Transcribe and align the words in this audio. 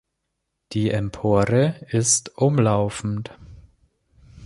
Die 0.71 0.89
Empore 0.89 1.75
ist 1.91 2.35
umlaufend. 2.35 3.37